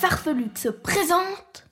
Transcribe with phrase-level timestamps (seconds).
[0.00, 1.66] Farfelux se présentent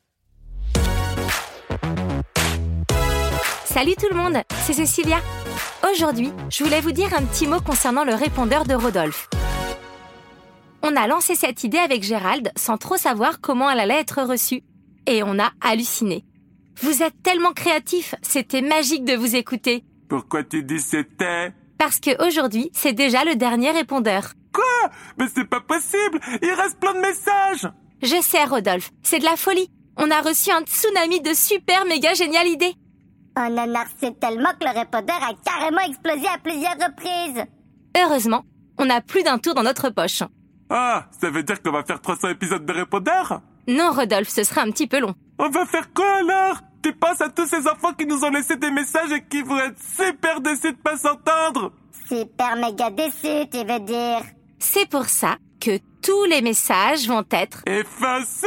[3.65, 5.17] Salut tout le monde, c'est Cécilia.
[5.91, 9.31] Aujourd'hui, je voulais vous dire un petit mot concernant le répondeur de Rodolphe.
[10.83, 14.61] On a lancé cette idée avec Gérald sans trop savoir comment elle allait être reçue.
[15.07, 16.27] Et on a halluciné.
[16.83, 19.85] Vous êtes tellement créatifs, c'était magique de vous écouter.
[20.07, 21.55] Pourquoi tu dis c'était?
[21.79, 24.35] Parce que aujourd'hui, c'est déjà le dernier répondeur.
[24.53, 24.91] Quoi?
[25.17, 27.67] Mais c'est pas possible Il reste plein de messages
[28.03, 29.71] Je sais, Rodolphe, c'est de la folie.
[29.97, 32.75] On a reçu un tsunami de super méga géniales idées.
[33.37, 37.45] On en a reçu tellement que le répondeur a carrément explosé à plusieurs reprises.
[37.97, 38.43] Heureusement,
[38.79, 40.23] on a plus d'un tour dans notre poche.
[40.71, 44.63] Ah, ça veut dire qu'on va faire 300 épisodes de répondeurs Non, Rodolphe, ce sera
[44.63, 45.15] un petit peu long.
[45.39, 46.59] On va faire quoi alors?
[46.83, 49.59] Tu penses à tous ces enfants qui nous ont laissé des messages et qui vont
[49.59, 51.73] être super déçus de pas s'entendre?
[52.07, 54.23] Super méga déçu, tu veux dire?
[54.61, 55.37] C'est pour ça
[55.69, 57.63] que tous les messages vont être...
[57.67, 58.47] Effacés.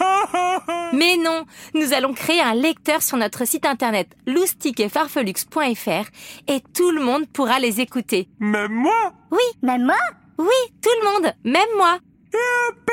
[0.92, 6.10] Mais non, nous allons créer un lecteur sur notre site internet loustiqueetfarfelux.fr
[6.48, 8.28] et tout le monde pourra les écouter.
[8.40, 9.12] Même moi?
[9.30, 9.94] Oui, Même moi?
[10.38, 10.48] Oui,
[10.82, 11.98] tout le monde, même moi.
[12.32, 12.92] Youpi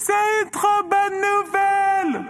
[0.00, 0.12] C'est
[0.44, 2.24] une trop bonne nouvelle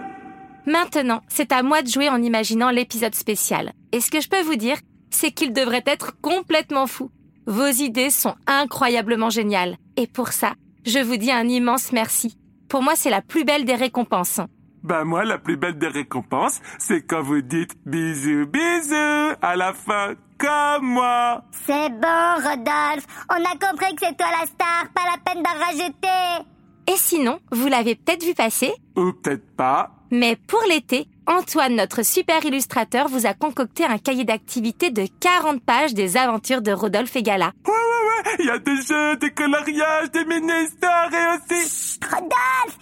[0.65, 3.73] Maintenant, c'est à moi de jouer en imaginant l'épisode spécial.
[3.91, 4.77] Et ce que je peux vous dire,
[5.09, 7.11] c'est qu'il devrait être complètement fou.
[7.47, 9.77] Vos idées sont incroyablement géniales.
[9.97, 10.53] Et pour ça,
[10.85, 12.37] je vous dis un immense merci.
[12.69, 14.39] Pour moi, c'est la plus belle des récompenses.
[14.83, 19.73] Bah moi, la plus belle des récompenses, c'est quand vous dites bisous bisous à la
[19.73, 23.05] fin, comme moi C'est bon, Rodolphe.
[23.29, 26.47] On a compris que c'est toi la star, pas la peine d'en rajouter.
[26.87, 29.91] Et sinon, vous l'avez peut-être vu passer, Ou peut-être pas.
[30.09, 35.61] mais pour l'été, Antoine, notre super illustrateur, vous a concocté un cahier d'activités de 40
[35.63, 37.51] pages des aventures de Rodolphe et Gala.
[37.65, 41.69] Ouais, ouais, ouais, il y a des jeux, des coloriages, des mini-histoires et aussi...
[41.69, 42.77] Chut, Rodolphe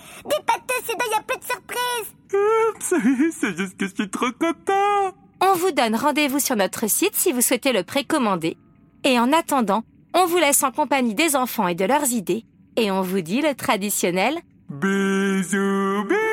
[0.69, 2.15] tout, sinon y a plus de surprise.
[2.33, 7.15] Oups, c'est juste que je suis trop content On vous donne rendez-vous sur notre site
[7.15, 8.57] si vous souhaitez le précommander.
[9.03, 9.83] Et en attendant,
[10.13, 12.45] on vous laisse en compagnie des enfants et de leurs idées.
[12.75, 14.39] Et on vous dit le traditionnel
[14.69, 16.28] Bisous, bisous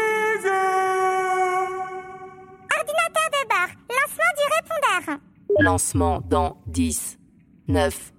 [5.58, 7.18] Lancement dans 10,
[7.68, 8.12] 9,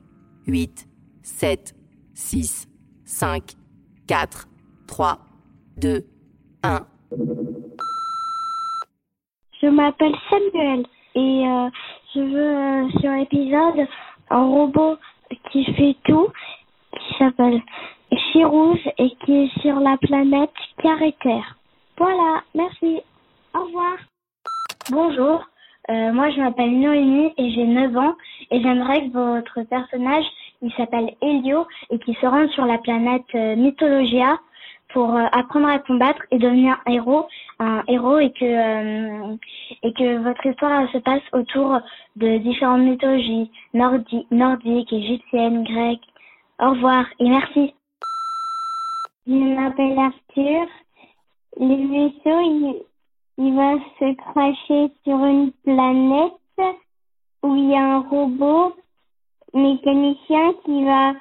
[0.48, 0.88] 8,
[1.22, 1.76] 7,
[2.14, 2.68] 6,
[3.06, 3.44] 5,
[4.08, 4.48] 4,
[4.88, 5.20] 3,
[5.78, 6.04] 2,
[6.64, 6.88] 1.
[9.62, 11.70] Je m'appelle Samuel et euh,
[12.14, 13.88] je veux euh, sur l'épisode
[14.30, 14.98] un robot
[15.52, 16.30] qui fait tout,
[16.92, 17.62] qui s'appelle
[18.32, 21.58] Chirouge et qui est sur la planète Carré-Terre.
[21.98, 23.02] Voilà, merci.
[23.54, 23.98] Au revoir.
[24.92, 25.44] Bonjour,
[25.90, 28.16] euh, moi je m'appelle Noémie et j'ai 9 ans
[28.52, 30.26] et j'aimerais que votre personnage,
[30.62, 34.38] il s'appelle Elio et qui se rende sur la planète euh, Mythologia
[34.94, 37.28] pour euh, apprendre à combattre et devenir un héros,
[37.60, 39.36] un héros et que euh,
[39.84, 41.80] et que votre histoire se passe autour
[42.16, 46.08] de différentes mythologies nordi nordiques, égyptiennes, grecques.
[46.60, 47.74] Au revoir et merci.
[49.28, 50.68] Je m'appelle Arthur.
[51.60, 52.82] Le vaisseau, il,
[53.38, 56.34] il va se cracher sur une planète
[57.44, 58.74] où il y a un robot
[59.54, 61.14] mécanicien qui va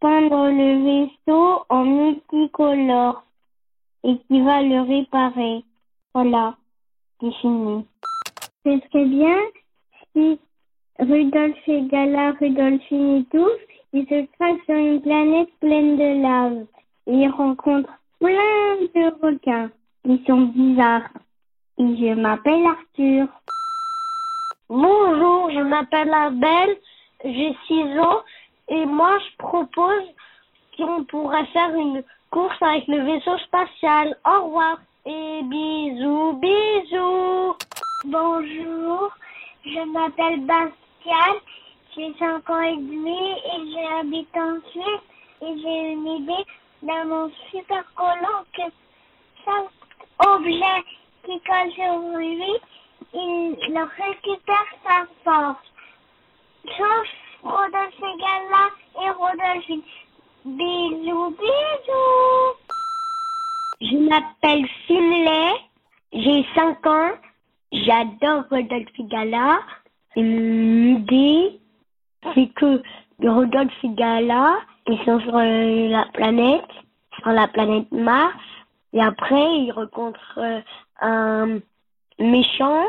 [0.00, 3.24] peindre le vaisseau en multicolore
[4.04, 5.64] et qui va le réparer.
[6.12, 6.56] Voilà,
[7.20, 7.86] c'est fini.
[8.64, 9.38] Ce serait bien
[10.12, 10.38] si
[10.98, 13.58] Rudolf et Gala, Rudolphine et tous,
[13.94, 16.66] ils se crachent sur une planète pleine de lave.
[17.06, 19.70] Et ils rencontrent plein de requins.
[20.04, 21.10] Ils sont bizarres.
[21.76, 23.26] Je m'appelle Arthur.
[24.68, 26.78] Bonjour, je m'appelle Abel,
[27.24, 28.22] j'ai 6 ans
[28.68, 30.04] et moi je propose
[30.76, 34.16] qu'on pourrait faire une course avec le vaisseau spatial.
[34.24, 37.56] Au revoir et bisous, bisous.
[38.04, 39.10] Bonjour,
[39.64, 41.40] je m'appelle Bastian,
[41.96, 45.08] j'ai 5 ans et demi et j'habite en Suisse
[45.42, 46.44] et j'ai une idée
[46.82, 48.62] dans mon super collant que
[49.44, 50.84] chaque objet
[51.24, 52.52] qui colle sur lui,
[53.14, 53.56] il
[53.98, 55.72] récupère sa force.
[56.76, 57.08] Sauf
[57.42, 58.70] Rodolphe Gala
[59.02, 59.82] et Rodolphine.
[60.44, 62.54] Bisous, bisous.
[63.80, 65.52] Je m'appelle Finlay,
[66.12, 67.10] j'ai 5 ans,
[67.72, 69.60] j'adore Rodolphe Gala.
[70.16, 71.60] Et mon idée,
[72.34, 72.82] c'est que
[73.22, 74.56] Rodolphe Gala,
[74.86, 76.70] ils sont sur euh, la planète,
[77.18, 78.34] sur la planète Mars,
[78.92, 80.60] et après ils rencontrent euh,
[81.04, 81.60] un
[82.18, 82.84] méchant,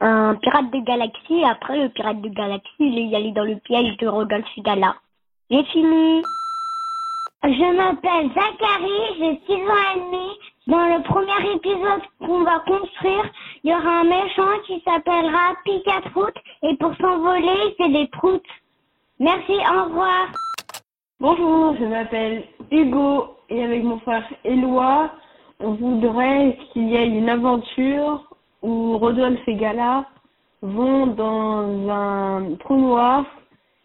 [0.00, 3.96] un pirate de galaxie, après le pirate de galaxie, il est allé dans le piège
[3.98, 4.96] de Rodolphe Gala.
[5.50, 6.22] J'ai fini.
[7.44, 10.28] Je m'appelle Zachary, j'ai 6 ans et demi.
[10.68, 13.24] Dans le premier épisode qu'on va construire,
[13.64, 18.46] il y aura un méchant qui s'appellera Picatroute et pour s'envoler, fait des proutes.
[19.18, 20.28] Merci, au revoir.
[21.18, 25.10] Bonjour, je m'appelle Hugo et avec mon frère Éloi,
[25.62, 28.24] voudrait qu'il y ait une aventure
[28.62, 30.04] où Rodolphe et Gala
[30.62, 33.24] vont dans un trou noir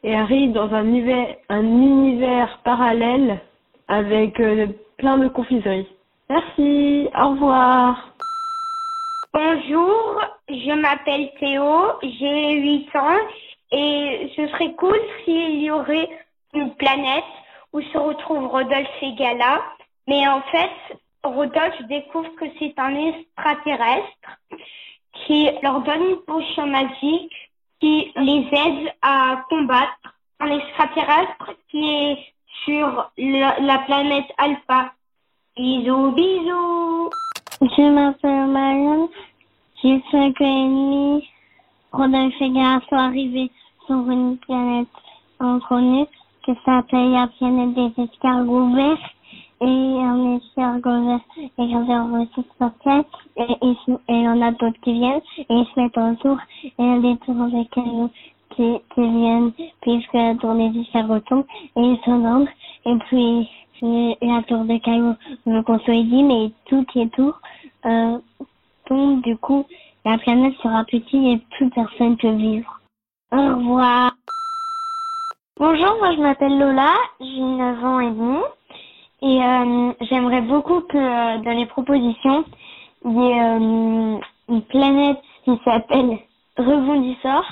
[0.04, 3.40] et arrivent dans un univers, un univers parallèle
[3.88, 5.88] avec euh, plein de confiseries.
[6.30, 8.14] Merci, au revoir.
[9.34, 13.18] Bonjour, je m'appelle Théo, j'ai 8 ans
[13.72, 16.10] et ce serait cool s'il y aurait
[16.54, 17.24] une planète
[17.74, 19.62] où se retrouvent Rodolphe et Gala.
[20.08, 20.98] Mais en fait,
[21.34, 24.30] Rodolphe découvre que c'est un extraterrestre
[25.26, 27.34] qui leur donne une potion magique
[27.80, 32.18] qui les aide à combattre un extraterrestre qui est
[32.66, 34.92] sur la, la planète Alpha.
[35.56, 37.10] Bisous, bisous.
[37.62, 39.08] Je m'appelle Marianne,
[39.82, 41.30] j'ai 5 ans et demi.
[41.92, 43.52] Rodolphe et Gala sont arrivés
[43.86, 44.88] sur une planète
[45.40, 46.06] inconnue
[46.46, 48.70] qui s'appelle la planète des escargots.
[49.60, 51.20] Et vert
[51.58, 53.04] est réservé aussi sur terre.
[53.38, 53.76] Et, et,
[54.10, 56.38] et en a d'autres qui viennent et ils se mettent autour.
[56.64, 58.10] Et a des tours avec cailloux
[58.52, 59.52] qui, qui viennent
[59.82, 61.46] puisque la tour des escargots tombe
[61.76, 62.48] et ils s'endorment.
[62.86, 63.50] Et puis
[64.22, 65.16] la tour de cailloux
[65.46, 67.34] me construit dit mais tout et tout
[67.86, 68.18] euh,
[68.86, 69.22] tombe.
[69.22, 69.66] Du coup,
[70.06, 72.80] la planète sera petite et plus personne peut vivre.
[73.32, 74.14] Au revoir.
[75.60, 78.38] Bonjour, moi je m'appelle Lola, j'ai 9 ans et demi
[79.22, 82.46] et euh, j'aimerais beaucoup que euh, dans les propositions,
[83.06, 84.20] il y ait euh,
[84.50, 86.20] une planète qui s'appelle
[86.58, 87.44] Rebondisseur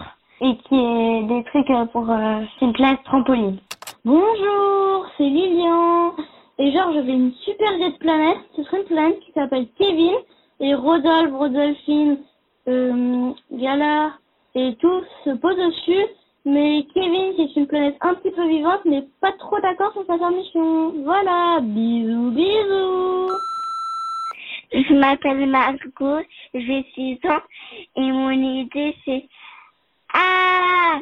[0.42, 2.10] et qui est des trucs euh, pour...
[2.10, 3.58] euh, une planète trampoline.
[4.04, 6.14] Bonjour, c'est Lilian.
[6.58, 8.38] Et genre, j'avais une super jet planète.
[8.56, 10.14] Ce serait une planète qui s'appelle Kevin.
[10.60, 12.20] Et Rodolphe, Rodolphine,
[12.68, 14.12] euh, Gala
[14.54, 16.06] et tout se posent dessus.
[16.46, 20.30] Mais Kevin, c'est une planète un petit peu vivante, mais pas trop d'accord sur sa
[20.30, 20.94] mission.
[21.04, 23.32] Voilà, bisous, bisous.
[24.72, 26.22] Je m'appelle Margot,
[26.54, 27.42] j'ai 6 ans
[27.96, 29.26] et mon idée c'est
[30.14, 31.00] Ah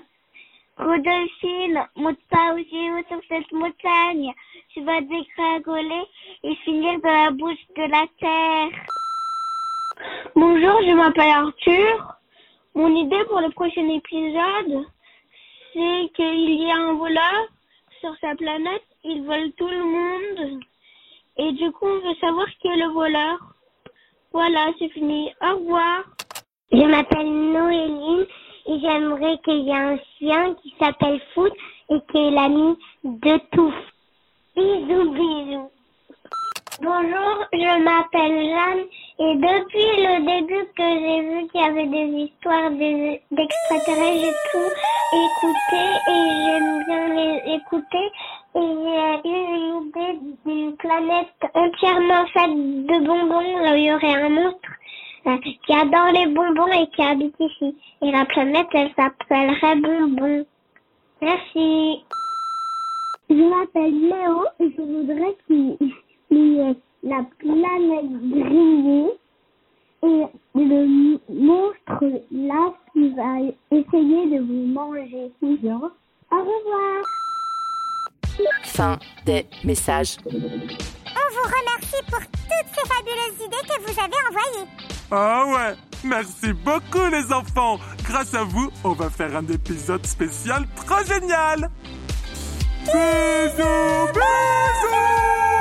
[0.78, 4.32] Rodolphine, monte pas aussi haut sur cette montagne.
[4.74, 6.04] Tu vas dégringoler
[6.44, 8.80] et finir dans la bouche de la terre.
[10.36, 12.16] Bonjour, je m'appelle Arthur.
[12.76, 14.86] Mon idée pour le prochain épisode,
[15.74, 17.48] c'est qu'il y a un voleur
[18.00, 20.60] sur sa planète, il vole tout le monde.
[21.38, 23.38] Et du coup, on veut savoir qui est le voleur.
[24.32, 25.32] Voilà, c'est fini.
[25.42, 26.04] Au revoir.
[26.72, 28.26] Je m'appelle Noéline
[28.66, 31.54] et j'aimerais qu'il y ait un chien qui s'appelle Foot
[31.90, 33.76] et qui est l'ami de Touf.
[34.56, 35.72] Bisous, bisous.
[36.82, 38.86] Bonjour, je m'appelle Jeanne
[39.20, 44.72] et depuis le début que j'ai vu qu'il y avait des histoires d'extraterrestres, j'ai tout
[45.12, 48.12] écouté et j'aime bien les écouter.
[48.56, 54.16] Et j'ai eu une idée d'une planète entièrement faite de bonbons, là il y aurait
[54.16, 54.70] un monstre
[55.28, 57.76] euh, qui adore les bonbons et qui habite ici.
[58.02, 60.46] Et la planète, elle s'appellerait Bonbon.
[61.22, 62.04] Merci.
[63.30, 65.78] Je m'appelle Léo et je voudrais qu'il
[66.32, 69.10] y ait la planète grillée
[70.04, 73.40] et le monstre là qui va
[73.72, 75.32] essayer de vous manger.
[75.42, 75.92] Genre,
[76.32, 77.04] au revoir.
[78.64, 80.18] Fin des messages.
[80.26, 84.68] On vous remercie pour toutes ces fabuleuses idées que vous avez envoyées.
[85.12, 87.78] Ah ouais, merci beaucoup les enfants.
[88.04, 91.70] Grâce à vous, on va faire un épisode spécial trop génial.
[92.86, 95.53] Bisous, bisous.